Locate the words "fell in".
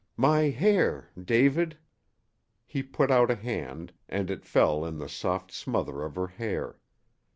4.47-4.97